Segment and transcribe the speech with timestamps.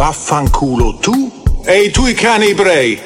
[0.00, 1.30] Vaffanculo tu
[1.62, 2.98] e i tuoi cani ebrei.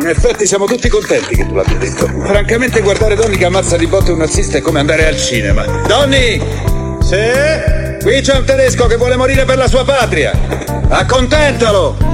[0.00, 2.06] In effetti siamo tutti contenti che tu l'abbia detto.
[2.06, 5.66] Francamente guardare Donny che ammazza di botte un nazista è come andare al cinema.
[5.86, 6.40] Donny!
[7.02, 8.00] Sì?
[8.00, 10.32] Qui c'è un tedesco che vuole morire per la sua patria.
[10.88, 12.07] Accontentalo!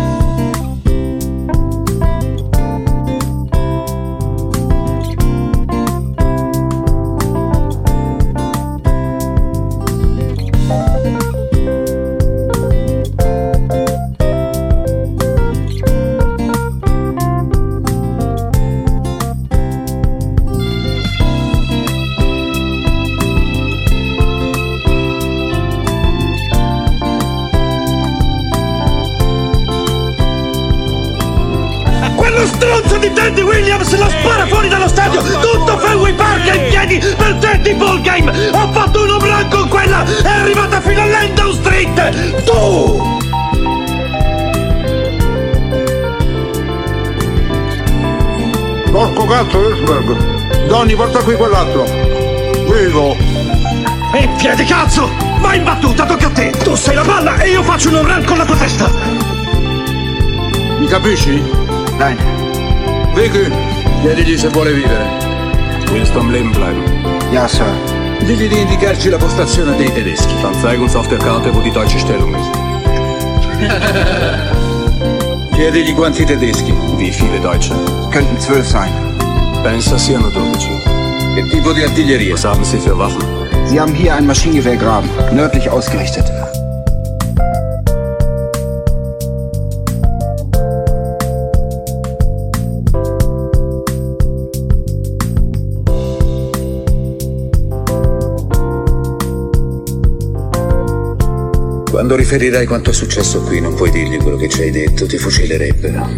[32.44, 35.22] Quello stronzo di Teddy Williams lo spara fuori dallo stadio!
[35.22, 38.50] Tutto Fenway Park è in piedi per Teddy Ballgame!
[38.50, 40.04] Ho fatto uno branco con quella!
[40.04, 42.44] È arrivata fino a Landau Street!
[42.44, 43.12] Tu!
[48.90, 50.66] Porco cazzo, Hirschberg.
[50.66, 51.84] Donny, porta qui quell'altro.
[51.84, 53.16] Vivo.
[54.20, 55.08] In piedi cazzo!
[55.38, 56.50] Vai in battuta, tocca a te!
[56.62, 58.90] Tu sei la palla e io faccio un run con la tua testa!
[60.76, 61.72] Mi capisci?
[61.98, 62.16] Nein.
[63.14, 63.50] Vicky,
[64.02, 65.06] chiedigli se vuole vivere.
[65.92, 66.82] Willst du am Leben bleiben?
[67.32, 67.66] Ja, Sir.
[68.20, 70.34] Digli di indicarci la postazione dei tedeschi.
[70.42, 72.50] Dann zeig uns auf der Karte, wo die deutsche Stellung ist.
[75.54, 76.72] Chiedigli quanti tedeschi.
[76.96, 77.74] Wie viele Deutsche?
[78.10, 78.90] Könnten zwölf sein.
[79.62, 80.68] Pensa siano 12.
[81.34, 82.34] Che tipo di artiglieria?
[82.34, 83.22] Was haben Sie für Waffen?
[83.66, 86.30] Sie haben hier ein Maschinengewehrgraben, nördlich ausgerichtet.
[101.94, 105.16] Quando riferirai quanto è successo qui, non puoi dirgli quello che ci hai detto, ti
[105.16, 106.08] fucilerebbero.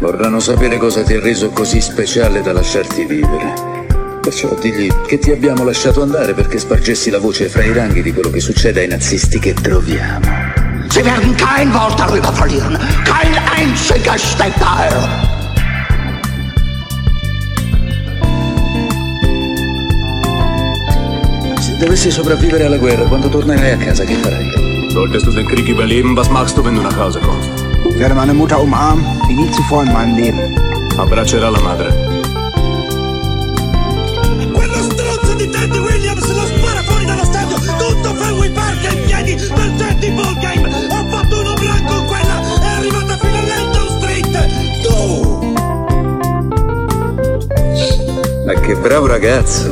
[0.00, 3.54] Vorranno sapere cosa ti ha reso così speciale da lasciarti vivere.
[4.20, 8.12] Perciò digli che ti abbiamo lasciato andare perché spargessi la voce fra i ranghi di
[8.12, 10.53] quello che succede ai nazisti che troviamo.
[10.90, 12.78] Sie werden kein Wort darüber verlieren!
[13.04, 14.88] Kein einziger Stecker!
[21.60, 24.64] Se dovessi sopravvivere alla guerra, quando tornerai a casa, che farai?
[24.90, 27.50] Solltest du den Krieg überleben, was machst du, wenn du nach Hause kommst?
[27.90, 30.54] Ich werde meine Mutter umarmen, wie nie zuvor in meinem Leben.
[30.96, 32.23] Abbraccerà la madre.
[48.74, 49.70] Che bravo ragazzo!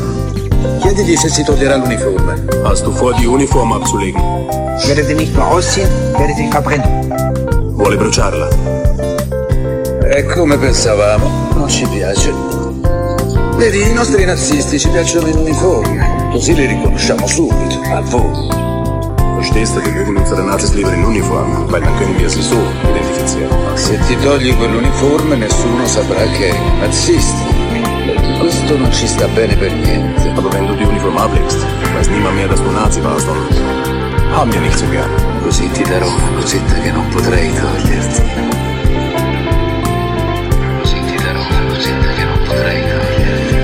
[0.80, 2.44] Chiedigli se si toglierà l'uniforme.
[2.64, 4.20] Hast du vor, die Uniform abzulegen?
[4.86, 7.74] Werde sie nicht nur ausziehen, werde sie verbrennen.
[7.74, 8.48] Vuole bruciarla?
[10.08, 12.32] È come pensavamo, non ci piace.
[13.56, 18.60] Vedi, i nostri nazisti ci piacciono in uniforme, così li riconosciamo subito, a voi.
[19.34, 22.56] Verstehst du, wir mögen unsere Nazis lieber in Uniform, weil dann können wir sie so
[22.88, 23.50] identifizieren.
[23.74, 27.71] Se ti togli quell'uniforme nessuno saprà che un nazista.
[28.72, 30.32] Questo non ci sta bene per niente.
[30.34, 31.58] Aber wenn du die Uniform ablegst,
[31.94, 33.36] weiß niemand mehr, dass du Nazi warst und
[34.32, 35.10] haben wir nicht so gern.
[35.42, 38.22] Così ti darò una cosetta che non potrei toglierti.
[40.80, 43.56] Così ti darò una cosetta che non potrei toglierti.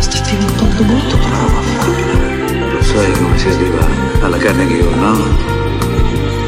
[0.00, 1.62] Stai diventando molto bravo a.
[2.72, 3.86] Lo sai come si arriva
[4.20, 5.60] alla carne che io, no?
[6.14, 6.41] you.